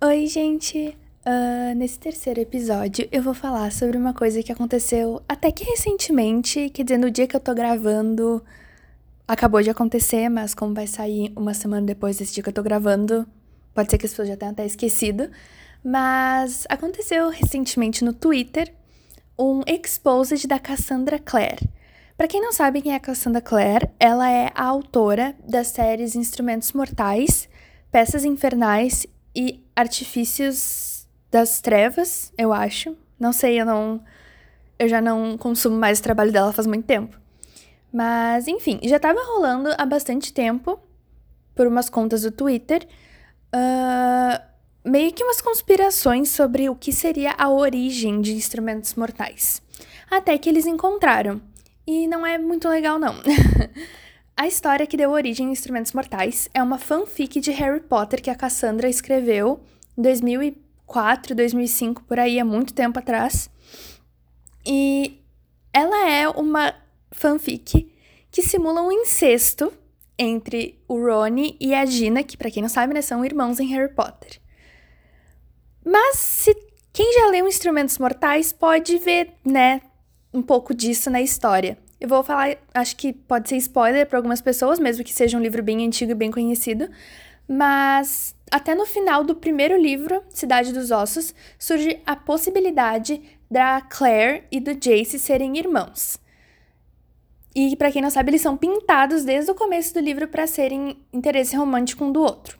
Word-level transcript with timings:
Oi, 0.00 0.28
gente! 0.28 0.96
Uh, 1.26 1.74
nesse 1.74 1.98
terceiro 1.98 2.38
episódio, 2.38 3.08
eu 3.10 3.20
vou 3.20 3.34
falar 3.34 3.72
sobre 3.72 3.96
uma 3.96 4.14
coisa 4.14 4.40
que 4.44 4.52
aconteceu 4.52 5.20
até 5.28 5.50
que 5.50 5.64
recentemente, 5.64 6.70
quer 6.70 6.84
dizer, 6.84 6.98
no 6.98 7.10
dia 7.10 7.26
que 7.26 7.34
eu 7.34 7.40
tô 7.40 7.52
gravando, 7.52 8.40
acabou 9.26 9.60
de 9.60 9.70
acontecer, 9.70 10.28
mas 10.28 10.54
como 10.54 10.72
vai 10.72 10.86
sair 10.86 11.32
uma 11.34 11.52
semana 11.52 11.84
depois 11.84 12.16
desse 12.16 12.32
dia 12.32 12.44
que 12.44 12.48
eu 12.48 12.52
tô 12.52 12.62
gravando, 12.62 13.26
pode 13.74 13.90
ser 13.90 13.98
que 13.98 14.06
as 14.06 14.12
pessoas 14.12 14.28
já 14.28 14.36
tenham 14.36 14.52
até 14.52 14.64
esquecido. 14.64 15.28
Mas 15.82 16.64
aconteceu 16.68 17.28
recentemente 17.28 18.04
no 18.04 18.12
Twitter 18.12 18.72
um 19.36 19.62
exposed 19.66 20.46
da 20.46 20.60
Cassandra 20.60 21.18
Clare. 21.18 21.68
Para 22.16 22.28
quem 22.28 22.40
não 22.40 22.52
sabe 22.52 22.82
quem 22.82 22.92
é 22.92 22.94
a 22.94 23.00
Cassandra 23.00 23.40
Clare, 23.40 23.90
ela 23.98 24.30
é 24.30 24.52
a 24.54 24.62
autora 24.62 25.34
das 25.44 25.66
séries 25.66 26.14
Instrumentos 26.14 26.72
Mortais, 26.72 27.48
Peças 27.90 28.24
Infernais 28.24 29.04
e 29.38 29.64
Artifícios 29.76 31.06
das 31.30 31.60
Trevas, 31.60 32.32
eu 32.36 32.52
acho. 32.52 32.96
Não 33.20 33.32
sei, 33.32 33.60
eu 33.60 33.64
não. 33.64 34.02
Eu 34.76 34.88
já 34.88 35.00
não 35.00 35.38
consumo 35.38 35.78
mais 35.78 36.00
o 36.00 36.02
trabalho 36.02 36.32
dela 36.32 36.52
faz 36.52 36.66
muito 36.66 36.84
tempo. 36.84 37.16
Mas, 37.92 38.48
enfim, 38.48 38.80
já 38.82 38.96
estava 38.96 39.20
rolando 39.22 39.70
há 39.78 39.86
bastante 39.86 40.32
tempo, 40.32 40.80
por 41.54 41.68
umas 41.68 41.88
contas 41.88 42.22
do 42.22 42.32
Twitter, 42.32 42.84
uh, 43.54 44.42
meio 44.84 45.12
que 45.12 45.22
umas 45.22 45.40
conspirações 45.40 46.30
sobre 46.30 46.68
o 46.68 46.74
que 46.74 46.92
seria 46.92 47.32
a 47.38 47.48
origem 47.48 48.20
de 48.20 48.32
instrumentos 48.34 48.94
mortais. 48.94 49.62
Até 50.10 50.36
que 50.36 50.48
eles 50.48 50.66
encontraram. 50.66 51.40
E 51.86 52.08
não 52.08 52.26
é 52.26 52.38
muito 52.38 52.68
legal, 52.68 52.98
não. 52.98 53.14
a 54.38 54.46
história 54.46 54.86
que 54.86 54.96
deu 54.96 55.10
origem 55.10 55.48
a 55.48 55.50
Instrumentos 55.50 55.92
Mortais 55.92 56.48
é 56.54 56.62
uma 56.62 56.78
fanfic 56.78 57.40
de 57.40 57.50
Harry 57.50 57.80
Potter 57.80 58.22
que 58.22 58.30
a 58.30 58.36
Cassandra 58.36 58.88
escreveu 58.88 59.60
em 59.96 60.02
2004, 60.02 61.34
2005, 61.34 62.04
por 62.04 62.20
aí, 62.20 62.38
há 62.38 62.44
muito 62.44 62.72
tempo 62.72 63.00
atrás. 63.00 63.50
E 64.64 65.20
ela 65.72 66.08
é 66.08 66.28
uma 66.28 66.72
fanfic 67.10 67.92
que 68.30 68.40
simula 68.40 68.80
um 68.80 68.92
incesto 68.92 69.72
entre 70.16 70.80
o 70.86 71.04
Rony 71.04 71.56
e 71.58 71.74
a 71.74 71.84
Gina, 71.84 72.22
que 72.22 72.36
para 72.36 72.50
quem 72.50 72.62
não 72.62 72.70
sabe, 72.70 72.94
né, 72.94 73.02
são 73.02 73.24
irmãos 73.24 73.58
em 73.58 73.66
Harry 73.66 73.92
Potter. 73.92 74.40
Mas 75.84 76.16
se 76.16 76.54
quem 76.92 77.12
já 77.12 77.26
leu 77.30 77.48
Instrumentos 77.48 77.98
Mortais 77.98 78.52
pode 78.52 78.98
ver, 78.98 79.32
né, 79.44 79.82
um 80.32 80.42
pouco 80.42 80.72
disso 80.72 81.10
na 81.10 81.20
história. 81.20 81.76
Eu 82.00 82.08
vou 82.08 82.22
falar, 82.22 82.56
acho 82.72 82.96
que 82.96 83.12
pode 83.12 83.48
ser 83.48 83.56
spoiler 83.56 84.06
para 84.06 84.18
algumas 84.18 84.40
pessoas, 84.40 84.78
mesmo 84.78 85.04
que 85.04 85.12
seja 85.12 85.36
um 85.36 85.42
livro 85.42 85.62
bem 85.62 85.84
antigo 85.84 86.12
e 86.12 86.14
bem 86.14 86.30
conhecido, 86.30 86.88
mas 87.48 88.36
até 88.50 88.74
no 88.74 88.86
final 88.86 89.24
do 89.24 89.34
primeiro 89.34 89.76
livro, 89.76 90.22
Cidade 90.28 90.72
dos 90.72 90.90
Ossos, 90.90 91.34
surge 91.58 92.00
a 92.06 92.14
possibilidade 92.14 93.20
da 93.50 93.80
Claire 93.80 94.44
e 94.50 94.60
do 94.60 94.74
Jace 94.74 95.18
serem 95.18 95.58
irmãos. 95.58 96.18
E 97.54 97.74
para 97.74 97.90
quem 97.90 98.00
não 98.00 98.10
sabe, 98.10 98.30
eles 98.30 98.42
são 98.42 98.56
pintados 98.56 99.24
desde 99.24 99.50
o 99.50 99.54
começo 99.54 99.92
do 99.92 100.00
livro 100.00 100.28
para 100.28 100.46
serem 100.46 100.96
interesse 101.12 101.56
romântico 101.56 102.04
um 102.04 102.12
do 102.12 102.22
outro. 102.22 102.58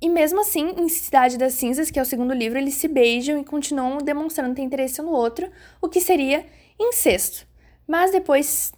E 0.00 0.08
mesmo 0.08 0.40
assim, 0.40 0.74
em 0.76 0.88
Cidade 0.88 1.36
das 1.36 1.54
Cinzas, 1.54 1.90
que 1.90 1.98
é 1.98 2.02
o 2.02 2.06
segundo 2.06 2.32
livro, 2.32 2.58
eles 2.58 2.74
se 2.74 2.88
beijam 2.88 3.38
e 3.38 3.44
continuam 3.44 3.98
demonstrando 3.98 4.54
ter 4.54 4.62
interesse 4.62 5.00
um 5.00 5.06
no 5.06 5.12
outro, 5.12 5.48
o 5.80 5.88
que 5.88 6.00
seria 6.00 6.46
incesto. 6.78 7.46
Mas 7.88 8.12
depois, 8.12 8.70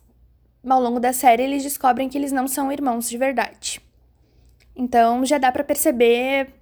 ao 0.66 0.80
longo 0.80 1.00
da 1.00 1.12
série, 1.12 1.42
eles 1.42 1.64
descobrem 1.64 2.08
que 2.08 2.16
eles 2.16 2.30
não 2.30 2.47
são 2.47 2.70
irmãos 2.70 3.11
de 3.11 3.19
verdade. 3.19 3.80
Então 4.77 5.25
já 5.27 5.36
dá 5.36 5.50
para 5.50 5.64
perceber. 5.64 6.55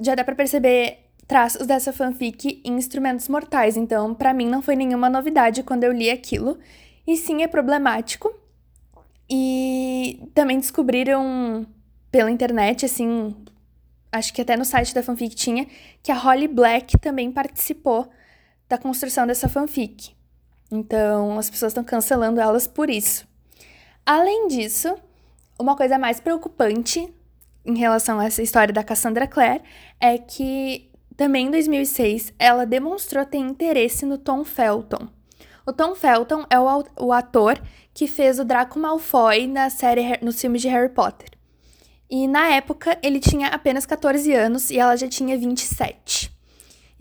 Já 0.00 0.16
dá 0.16 0.24
para 0.24 0.34
perceber 0.34 0.98
traços 1.28 1.64
dessa 1.64 1.92
fanfic 1.92 2.60
em 2.64 2.72
Instrumentos 2.72 3.28
Mortais. 3.28 3.76
Então, 3.76 4.12
para 4.14 4.34
mim, 4.34 4.48
não 4.48 4.60
foi 4.60 4.74
nenhuma 4.74 5.08
novidade 5.08 5.62
quando 5.62 5.84
eu 5.84 5.92
li 5.92 6.10
aquilo. 6.10 6.58
E 7.06 7.16
sim, 7.16 7.42
é 7.42 7.46
problemático. 7.46 8.34
E 9.30 10.28
também 10.34 10.58
descobriram 10.58 11.64
pela 12.10 12.30
internet, 12.30 12.84
assim, 12.84 13.34
acho 14.10 14.34
que 14.34 14.42
até 14.42 14.56
no 14.56 14.64
site 14.64 14.94
da 14.94 15.02
fanfic 15.02 15.34
tinha, 15.34 15.66
que 16.02 16.12
a 16.12 16.18
Holly 16.18 16.48
Black 16.48 16.98
também 16.98 17.32
participou 17.32 18.10
da 18.68 18.76
construção 18.76 19.26
dessa 19.26 19.48
fanfic. 19.48 20.14
Então, 20.72 21.38
as 21.38 21.50
pessoas 21.50 21.72
estão 21.72 21.84
cancelando 21.84 22.40
elas 22.40 22.66
por 22.66 22.88
isso. 22.88 23.28
Além 24.06 24.48
disso, 24.48 24.96
uma 25.58 25.76
coisa 25.76 25.98
mais 25.98 26.18
preocupante 26.18 27.12
em 27.62 27.76
relação 27.76 28.18
a 28.18 28.24
essa 28.24 28.42
história 28.42 28.72
da 28.72 28.82
Cassandra 28.82 29.26
Clare 29.26 29.60
é 30.00 30.16
que 30.16 30.90
também 31.14 31.46
em 31.46 31.50
2006 31.50 32.32
ela 32.38 32.64
demonstrou 32.64 33.26
ter 33.26 33.36
interesse 33.36 34.06
no 34.06 34.16
Tom 34.16 34.44
Felton. 34.44 35.08
O 35.66 35.74
Tom 35.74 35.94
Felton 35.94 36.46
é 36.48 36.58
o, 36.58 37.12
ator 37.12 37.62
que 37.92 38.06
fez 38.08 38.40
o 38.40 38.44
Draco 38.44 38.78
Malfoy 38.78 39.46
na 39.46 39.68
série 39.68 40.18
nos 40.22 40.40
filmes 40.40 40.62
de 40.62 40.68
Harry 40.68 40.88
Potter. 40.88 41.28
E 42.10 42.26
na 42.26 42.48
época 42.48 42.98
ele 43.02 43.20
tinha 43.20 43.48
apenas 43.48 43.84
14 43.84 44.32
anos 44.32 44.70
e 44.70 44.78
ela 44.78 44.96
já 44.96 45.06
tinha 45.06 45.36
27 45.36 46.32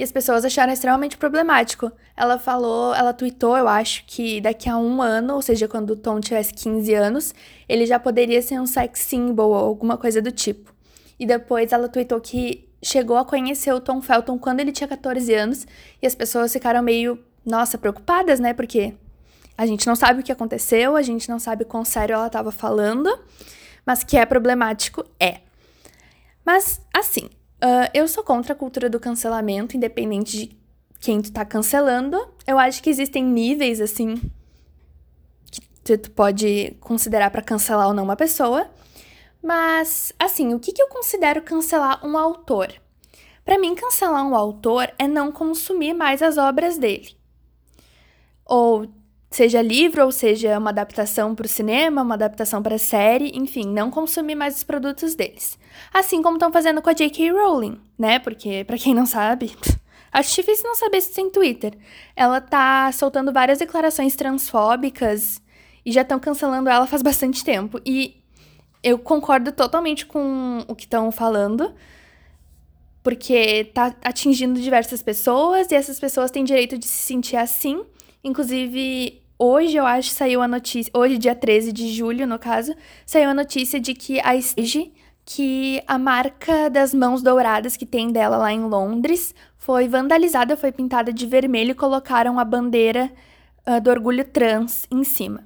e 0.01 0.03
as 0.03 0.11
pessoas 0.11 0.43
acharam 0.43 0.73
extremamente 0.73 1.15
problemático. 1.15 1.91
Ela 2.17 2.39
falou, 2.39 2.91
ela 2.95 3.13
tweetou, 3.13 3.55
eu 3.55 3.67
acho, 3.67 4.03
que 4.07 4.41
daqui 4.41 4.67
a 4.67 4.75
um 4.75 4.99
ano, 4.99 5.35
ou 5.35 5.43
seja, 5.43 5.67
quando 5.67 5.91
o 5.91 5.95
Tom 5.95 6.19
tivesse 6.19 6.51
15 6.55 6.91
anos, 6.95 7.35
ele 7.69 7.85
já 7.85 7.99
poderia 7.99 8.41
ser 8.41 8.59
um 8.59 8.65
sex 8.65 8.99
symbol 9.01 9.51
ou 9.51 9.55
alguma 9.55 9.99
coisa 9.99 10.19
do 10.19 10.31
tipo. 10.31 10.73
E 11.19 11.25
depois 11.27 11.71
ela 11.71 11.87
tweetou 11.87 12.19
que 12.19 12.67
chegou 12.81 13.15
a 13.15 13.23
conhecer 13.23 13.71
o 13.73 13.79
Tom 13.79 14.01
Felton 14.01 14.39
quando 14.39 14.59
ele 14.59 14.71
tinha 14.71 14.87
14 14.87 15.31
anos 15.35 15.67
e 16.01 16.07
as 16.07 16.15
pessoas 16.15 16.51
ficaram 16.51 16.81
meio, 16.81 17.23
nossa, 17.45 17.77
preocupadas, 17.77 18.39
né? 18.39 18.55
Porque 18.55 18.95
a 19.55 19.67
gente 19.67 19.85
não 19.85 19.95
sabe 19.95 20.21
o 20.21 20.23
que 20.23 20.31
aconteceu, 20.31 20.95
a 20.95 21.03
gente 21.03 21.29
não 21.29 21.37
sabe 21.37 21.63
quão 21.63 21.85
sério 21.85 22.15
ela 22.15 22.25
estava 22.25 22.51
falando, 22.51 23.07
mas 23.85 24.03
que 24.03 24.17
é 24.17 24.25
problemático, 24.25 25.05
é. 25.19 25.41
Mas, 26.43 26.81
assim, 26.91 27.29
Uh, 27.63 27.85
eu 27.93 28.07
sou 28.07 28.23
contra 28.23 28.53
a 28.53 28.55
cultura 28.55 28.89
do 28.89 28.99
cancelamento, 28.99 29.77
independente 29.77 30.47
de 30.47 30.57
quem 30.99 31.21
tu 31.21 31.31
tá 31.31 31.45
cancelando. 31.45 32.17
Eu 32.47 32.57
acho 32.57 32.81
que 32.81 32.89
existem 32.89 33.23
níveis, 33.23 33.79
assim, 33.79 34.19
que 35.83 35.97
tu 35.97 36.09
pode 36.11 36.75
considerar 36.79 37.29
para 37.29 37.41
cancelar 37.41 37.87
ou 37.87 37.93
não 37.93 38.03
uma 38.03 38.15
pessoa. 38.15 38.67
Mas, 39.43 40.11
assim, 40.19 40.53
o 40.53 40.59
que, 40.59 40.71
que 40.71 40.81
eu 40.81 40.87
considero 40.87 41.41
cancelar 41.41 42.05
um 42.05 42.17
autor? 42.17 42.73
Para 43.43 43.59
mim, 43.59 43.75
cancelar 43.75 44.25
um 44.27 44.35
autor 44.35 44.91
é 44.97 45.07
não 45.07 45.31
consumir 45.31 45.93
mais 45.93 46.21
as 46.21 46.37
obras 46.37 46.77
dele. 46.77 47.15
Ou 48.45 48.87
seja 49.31 49.61
livro 49.61 50.03
ou 50.03 50.11
seja 50.11 50.59
uma 50.59 50.71
adaptação 50.71 51.33
para 51.33 51.45
o 51.45 51.49
cinema, 51.49 52.01
uma 52.01 52.15
adaptação 52.15 52.61
para 52.61 52.77
série, 52.77 53.31
enfim, 53.33 53.65
não 53.65 53.89
consumir 53.89 54.35
mais 54.35 54.57
os 54.57 54.63
produtos 54.63 55.15
deles. 55.15 55.57
Assim 55.93 56.21
como 56.21 56.35
estão 56.35 56.51
fazendo 56.51 56.81
com 56.81 56.89
a 56.89 56.93
J.K. 56.93 57.31
Rowling, 57.31 57.79
né? 57.97 58.19
Porque, 58.19 58.65
para 58.65 58.77
quem 58.77 58.93
não 58.93 59.05
sabe, 59.05 59.55
acho 60.11 60.35
difícil 60.35 60.67
não 60.67 60.75
saber 60.75 60.99
se 60.99 61.15
tem 61.15 61.29
Twitter. 61.29 61.73
Ela 62.13 62.41
tá 62.41 62.91
soltando 62.91 63.31
várias 63.31 63.59
declarações 63.59 64.17
transfóbicas 64.17 65.41
e 65.85 65.93
já 65.93 66.01
estão 66.01 66.19
cancelando 66.19 66.69
ela 66.69 66.85
faz 66.85 67.01
bastante 67.01 67.41
tempo. 67.43 67.79
E 67.85 68.21
eu 68.83 68.99
concordo 68.99 69.53
totalmente 69.53 70.05
com 70.05 70.59
o 70.67 70.75
que 70.75 70.83
estão 70.83 71.09
falando. 71.09 71.73
Porque 73.01 73.63
tá 73.73 73.95
atingindo 74.03 74.61
diversas 74.61 75.01
pessoas 75.01 75.71
e 75.71 75.75
essas 75.75 75.99
pessoas 75.99 76.29
têm 76.29 76.43
direito 76.43 76.77
de 76.77 76.85
se 76.85 77.07
sentir 77.07 77.35
assim. 77.35 77.83
Inclusive, 78.23 79.20
Hoje, 79.43 79.75
eu 79.75 79.87
acho, 79.87 80.11
saiu 80.11 80.39
a 80.39 80.47
notícia, 80.47 80.91
hoje, 80.95 81.17
dia 81.17 81.33
13 81.33 81.71
de 81.73 81.91
julho, 81.91 82.27
no 82.27 82.37
caso, 82.37 82.75
saiu 83.07 83.27
a 83.27 83.33
notícia 83.33 83.79
de 83.79 83.95
que 83.95 84.19
a 84.19 84.35
Stage, 84.35 84.93
que 85.25 85.81
a 85.87 85.97
marca 85.97 86.69
das 86.69 86.93
mãos 86.93 87.23
douradas 87.23 87.75
que 87.75 87.83
tem 87.83 88.11
dela 88.11 88.37
lá 88.37 88.53
em 88.53 88.61
Londres, 88.61 89.33
foi 89.57 89.87
vandalizada, 89.87 90.55
foi 90.55 90.71
pintada 90.71 91.11
de 91.11 91.25
vermelho 91.25 91.71
e 91.71 91.73
colocaram 91.73 92.37
a 92.37 92.45
bandeira 92.45 93.11
uh, 93.65 93.81
do 93.81 93.89
orgulho 93.89 94.23
trans 94.25 94.85
em 94.91 95.03
cima. 95.03 95.43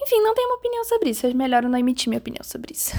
Enfim, 0.00 0.22
não 0.22 0.32
tenho 0.32 0.48
uma 0.48 0.56
opinião 0.56 0.84
sobre 0.84 1.10
isso, 1.10 1.26
é 1.26 1.34
melhor 1.34 1.64
eu 1.64 1.68
não 1.68 1.78
emitir 1.78 2.08
minha 2.08 2.18
opinião 2.18 2.42
sobre 2.42 2.72
isso. 2.72 2.96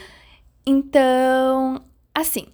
então, 0.64 1.84
assim, 2.14 2.46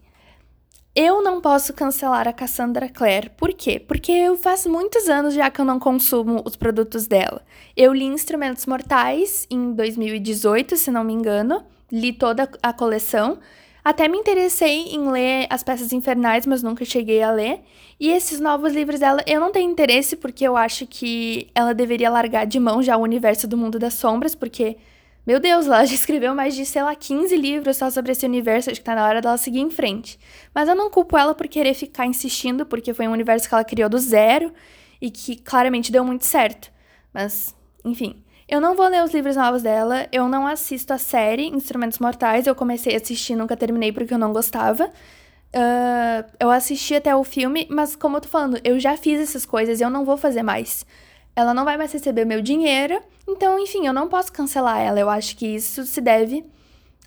eu 0.97 1.23
não 1.23 1.43
posso 1.43 1.75
cancelar 1.75 2.27
a 2.27 2.33
Cassandra 2.33 2.89
Clare. 2.89 3.29
Por 3.37 3.53
quê? 3.53 3.79
Porque 3.79 4.35
faz 4.43 4.67
muitos 4.67 5.11
anos 5.11 5.35
já 5.35 5.51
que 5.51 5.61
eu 5.61 5.65
não 5.65 5.79
consumo 5.79 6.41
os 6.43 6.57
produtos 6.57 7.07
dela. 7.07 7.43
Eu 7.77 7.93
li 7.93 8.07
Instrumentos 8.07 8.65
Mortais 8.65 9.47
em 9.51 9.75
2018, 9.75 10.75
se 10.75 10.91
não 10.91 11.05
me 11.05 11.13
engano. 11.13 11.63
Li 11.93 12.15
toda 12.15 12.49
a 12.63 12.73
coleção. 12.73 13.39
Até 13.85 14.09
me 14.09 14.17
interessei 14.17 14.95
em 14.95 15.11
ler 15.11 15.47
As 15.51 15.63
Peças 15.63 15.93
Infernais, 15.93 16.47
mas 16.47 16.63
nunca 16.63 16.83
cheguei 16.83 17.23
a 17.23 17.31
ler. 17.31 17.61
E 18.01 18.09
esses 18.09 18.41
novos 18.41 18.73
livros 18.73 18.99
dela, 18.99 19.23
eu 19.27 19.39
não 19.39 19.53
tenho 19.53 19.71
interesse 19.71 20.17
porque 20.17 20.49
eu 20.49 20.57
acho 20.57 20.87
que 20.87 21.51
ela 21.55 21.75
deveria 21.75 22.09
largar 22.09 22.47
de 22.47 22.59
mão 22.59 22.83
já 22.83 22.97
o 22.97 23.03
universo 23.03 23.47
do 23.47 23.57
Mundo 23.57 23.79
das 23.79 23.95
Sombras, 23.95 24.35
porque 24.35 24.79
Meu 25.27 25.41
Deus, 25.41 25.67
ela 25.67 25.85
já 25.87 25.95
escreveu 25.95 26.35
mais 26.35 26.55
de, 26.55 26.65
sei 26.65 26.83
lá, 26.83 26.95
15 26.95 27.37
livros 27.37 27.77
só 27.77 27.91
sobre 27.91 28.13
esse 28.13 28.25
universo, 28.25 28.71
acho 28.71 28.81
que 28.81 28.85
tá 28.85 28.95
na 28.95 29.07
hora 29.07 29.21
dela 29.21 29.37
seguir 29.37 29.61
em 29.61 29.71
frente. 29.71 30.19
Mas 30.55 30.69
eu 30.69 30.75
não 30.75 30.89
culpo 30.89 31.19
ela 31.19 31.35
por 31.35 31.49
querer 31.49 31.75
ficar 31.75 32.07
insistindo, 32.07 32.65
porque 32.65 32.95
foi 32.95 33.09
um 33.09 33.13
universo 33.13 33.49
que 33.49 33.55
ela 33.55 33.65
criou 33.65 33.89
do 33.89 33.99
zero 33.99 34.53
e 35.01 35.11
que 35.11 35.37
claramente 35.37 35.91
deu 35.91 36.05
muito 36.05 36.25
certo. 36.25 36.71
Mas, 37.13 37.55
enfim. 37.85 38.23
Eu 38.49 38.61
não 38.61 38.77
vou 38.77 38.87
ler 38.87 39.03
os 39.03 39.13
livros 39.13 39.35
novos 39.35 39.61
dela, 39.61 40.07
eu 40.13 40.29
não 40.29 40.47
assisto 40.47 40.93
a 40.93 40.99
série 40.99 41.49
Instrumentos 41.49 41.99
Mortais, 41.99 42.47
eu 42.47 42.55
comecei 42.55 42.95
a 42.95 42.99
assistir 42.99 43.35
nunca 43.35 43.57
terminei 43.57 43.91
porque 43.91 44.15
eu 44.15 44.19
não 44.19 44.33
gostava. 44.33 44.87
Uh, 44.87 46.25
eu 46.39 46.49
assisti 46.51 46.95
até 46.95 47.15
o 47.17 47.25
filme, 47.25 47.67
mas 47.69 47.97
como 47.97 48.19
eu 48.19 48.21
tô 48.21 48.29
falando, 48.29 48.61
eu 48.63 48.79
já 48.79 48.97
fiz 48.97 49.21
essas 49.21 49.45
coisas 49.45 49.81
e 49.81 49.83
eu 49.83 49.91
não 49.91 50.05
vou 50.05 50.17
fazer 50.17 50.45
mais. 50.45 50.87
Ela 51.37 51.53
não 51.53 51.65
vai 51.65 51.77
mais 51.77 51.93
receber 51.93 52.25
meu 52.25 52.41
dinheiro, 52.41 52.99
então, 53.29 53.59
enfim, 53.59 53.87
eu 53.87 53.93
não 53.93 54.09
posso 54.09 54.33
cancelar 54.33 54.81
ela. 54.81 54.99
Eu 54.99 55.11
acho 55.11 55.37
que 55.37 55.47
isso 55.47 55.85
se 55.85 56.01
deve 56.01 56.45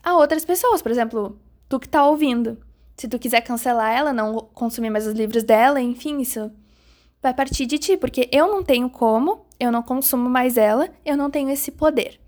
a 0.04 0.16
outras 0.16 0.46
pessoas. 0.46 0.82
Por 0.82 0.92
exemplo, 0.92 1.40
tu 1.68 1.80
que 1.80 1.88
tá 1.88 2.06
ouvindo. 2.06 2.58
Se 2.96 3.08
tu 3.08 3.18
quiser 3.18 3.42
cancelar 3.42 3.92
ela, 3.92 4.12
não 4.12 4.50
consumir 4.54 4.90
mais 4.90 5.08
os 5.08 5.14
livros 5.14 5.44
dela, 5.44 5.80
enfim, 5.80 6.20
isso 6.20 6.52
vai 7.22 7.34
partir 7.34 7.66
de 7.66 7.78
ti, 7.78 7.98
porque 7.98 8.30
eu 8.32 8.48
não 8.48 8.62
tenho 8.62 8.90
como, 8.90 9.46
eu 9.60 9.72
não 9.72 9.82
consumo 9.82 10.30
mais 10.30 10.58
ela, 10.58 10.90
eu 11.06 11.16
não 11.16 11.30
tenho 11.30 11.50
esse 11.50 11.72
poder. 11.72 12.20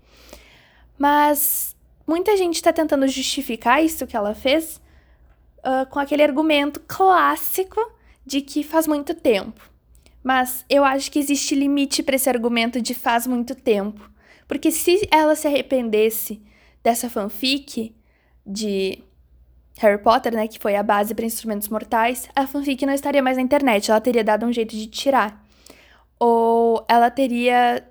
Mas 0.98 1.76
muita 2.06 2.36
gente 2.36 2.56
está 2.56 2.72
tentando 2.72 3.06
justificar 3.06 3.84
isso 3.84 4.06
que 4.06 4.16
ela 4.16 4.34
fez 4.34 4.80
uh, 5.58 5.86
com 5.90 5.98
aquele 5.98 6.22
argumento 6.22 6.80
clássico 6.80 7.80
de 8.24 8.40
que 8.40 8.62
faz 8.62 8.86
muito 8.86 9.14
tempo. 9.14 9.71
Mas 10.22 10.64
eu 10.68 10.84
acho 10.84 11.10
que 11.10 11.18
existe 11.18 11.54
limite 11.54 12.02
para 12.02 12.16
esse 12.16 12.28
argumento 12.28 12.80
de 12.80 12.94
faz 12.94 13.26
muito 13.26 13.54
tempo. 13.54 14.10
Porque 14.46 14.70
se 14.70 15.08
ela 15.10 15.34
se 15.34 15.46
arrependesse 15.46 16.40
dessa 16.82 17.08
fanfic 17.08 17.94
de 18.46 19.02
Harry 19.78 20.02
Potter, 20.02 20.34
né, 20.34 20.46
que 20.46 20.58
foi 20.58 20.76
a 20.76 20.82
base 20.82 21.14
para 21.14 21.24
Instrumentos 21.24 21.68
Mortais, 21.68 22.28
a 22.36 22.46
fanfic 22.46 22.84
não 22.84 22.92
estaria 22.92 23.22
mais 23.22 23.36
na 23.36 23.42
internet, 23.42 23.90
ela 23.90 24.00
teria 24.00 24.22
dado 24.22 24.46
um 24.46 24.52
jeito 24.52 24.76
de 24.76 24.86
tirar. 24.86 25.44
Ou 26.18 26.84
ela 26.88 27.10
teria 27.10 27.84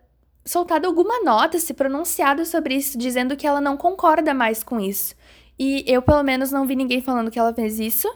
soltado 0.45 0.87
alguma 0.87 1.23
nota, 1.23 1.59
se 1.59 1.73
pronunciado 1.73 2.45
sobre 2.45 2.75
isso, 2.75 2.97
dizendo 2.97 3.35
que 3.35 3.45
ela 3.45 3.61
não 3.61 3.77
concorda 3.77 4.33
mais 4.33 4.63
com 4.63 4.79
isso. 4.79 5.15
E 5.57 5.83
eu, 5.87 6.01
pelo 6.01 6.23
menos, 6.23 6.51
não 6.51 6.65
vi 6.65 6.75
ninguém 6.75 7.01
falando 7.01 7.29
que 7.29 7.37
ela 7.37 7.53
fez 7.53 7.79
isso, 7.79 8.07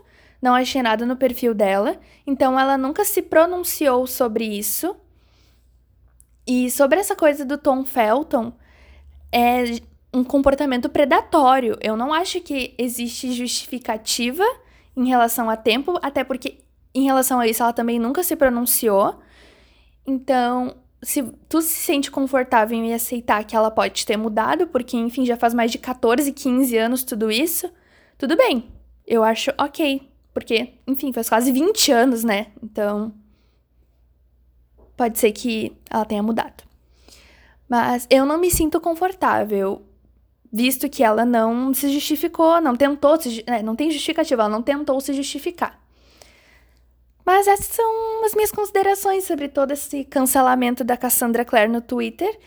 não 0.45 0.53
achei 0.53 0.83
nada 0.83 1.07
no 1.07 1.17
perfil 1.17 1.55
dela, 1.55 1.99
então 2.25 2.59
ela 2.59 2.77
nunca 2.77 3.03
se 3.03 3.19
pronunciou 3.19 4.05
sobre 4.05 4.45
isso. 4.45 4.95
E 6.45 6.69
sobre 6.69 6.99
essa 6.99 7.15
coisa 7.15 7.43
do 7.43 7.57
Tom 7.57 7.83
Felton, 7.83 8.53
é 9.31 9.81
um 10.13 10.23
comportamento 10.23 10.87
predatório. 10.87 11.77
Eu 11.81 11.97
não 11.97 12.13
acho 12.13 12.39
que 12.41 12.75
existe 12.77 13.33
justificativa 13.33 14.43
em 14.95 15.07
relação 15.07 15.49
a 15.49 15.57
tempo, 15.57 15.97
até 15.99 16.23
porque 16.23 16.59
em 16.93 17.05
relação 17.05 17.39
a 17.39 17.47
isso 17.47 17.63
ela 17.63 17.73
também 17.73 17.97
nunca 17.97 18.21
se 18.21 18.35
pronunciou. 18.35 19.19
Então, 20.05 20.75
se 21.01 21.23
tu 21.49 21.59
se 21.59 21.73
sente 21.73 22.11
confortável 22.11 22.77
em 22.77 22.93
aceitar 22.93 23.43
que 23.43 23.55
ela 23.55 23.71
pode 23.71 24.05
ter 24.05 24.15
mudado, 24.15 24.67
porque 24.67 24.95
enfim, 24.95 25.25
já 25.25 25.35
faz 25.35 25.55
mais 25.55 25.71
de 25.71 25.79
14, 25.79 26.31
15 26.31 26.77
anos 26.77 27.03
tudo 27.03 27.31
isso, 27.31 27.67
tudo 28.15 28.37
bem. 28.37 28.71
Eu 29.07 29.23
acho 29.23 29.51
ok, 29.57 30.14
porque 30.35 30.73
enfim, 30.85 31.13
faz 31.13 31.29
quase 31.29 31.49
20 31.49 31.93
anos, 31.93 32.25
né? 32.25 32.47
Então, 32.61 33.13
pode 34.97 35.17
ser 35.17 35.31
que 35.31 35.71
ela 35.89 36.03
tenha 36.03 36.21
mudado. 36.21 36.61
Mas 37.69 38.05
eu 38.09 38.25
não 38.25 38.37
me 38.37 38.51
sinto 38.51 38.81
confortável 38.81 39.81
visto 40.51 40.89
que 40.89 41.03
ela 41.03 41.23
não 41.23 41.73
se 41.73 41.87
justificou, 41.89 42.59
não 42.59 42.75
tentou 42.75 43.19
se, 43.19 43.45
é, 43.47 43.63
não 43.63 43.77
tem 43.77 43.89
justificativa, 43.89 44.43
ela 44.43 44.49
não 44.49 44.61
tentou 44.61 44.99
se 44.99 45.13
justificar. 45.13 45.79
Mas 47.25 47.47
essas 47.47 47.67
são 47.67 48.25
as 48.25 48.35
minhas 48.35 48.51
considerações 48.51 49.23
sobre 49.23 49.47
todo 49.47 49.71
esse 49.71 50.03
cancelamento 50.03 50.83
da 50.83 50.97
Cassandra 50.97 51.45
Clare 51.45 51.71
no 51.71 51.79
Twitter. 51.79 52.37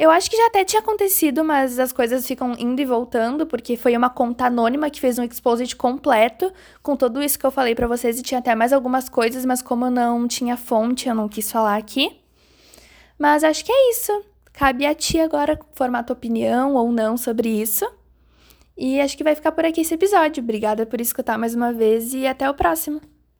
Eu 0.00 0.10
acho 0.10 0.30
que 0.30 0.36
já 0.38 0.46
até 0.46 0.64
tinha 0.64 0.80
acontecido, 0.80 1.44
mas 1.44 1.78
as 1.78 1.92
coisas 1.92 2.26
ficam 2.26 2.54
indo 2.58 2.80
e 2.80 2.86
voltando, 2.86 3.46
porque 3.46 3.76
foi 3.76 3.94
uma 3.94 4.08
conta 4.08 4.46
anônima 4.46 4.88
que 4.88 4.98
fez 4.98 5.18
um 5.18 5.22
exposit 5.22 5.76
completo 5.76 6.50
com 6.82 6.96
tudo 6.96 7.22
isso 7.22 7.38
que 7.38 7.44
eu 7.44 7.50
falei 7.50 7.74
para 7.74 7.86
vocês 7.86 8.18
e 8.18 8.22
tinha 8.22 8.38
até 8.38 8.54
mais 8.54 8.72
algumas 8.72 9.10
coisas, 9.10 9.44
mas 9.44 9.60
como 9.60 9.90
não 9.90 10.26
tinha 10.26 10.56
fonte, 10.56 11.06
eu 11.06 11.14
não 11.14 11.28
quis 11.28 11.52
falar 11.52 11.76
aqui. 11.76 12.18
Mas 13.18 13.44
acho 13.44 13.62
que 13.62 13.70
é 13.70 13.90
isso. 13.90 14.24
Cabe 14.54 14.86
a 14.86 14.94
ti 14.94 15.20
agora 15.20 15.60
formar 15.74 16.02
tua 16.04 16.16
opinião 16.16 16.76
ou 16.76 16.90
não 16.90 17.18
sobre 17.18 17.50
isso. 17.50 17.86
E 18.78 19.02
acho 19.02 19.18
que 19.18 19.22
vai 19.22 19.34
ficar 19.34 19.52
por 19.52 19.66
aqui 19.66 19.82
esse 19.82 19.92
episódio. 19.92 20.42
Obrigada 20.42 20.86
por 20.86 20.98
escutar 20.98 21.36
mais 21.36 21.54
uma 21.54 21.74
vez 21.74 22.14
e 22.14 22.26
até 22.26 22.48
o 22.48 22.54
próximo. 22.54 23.02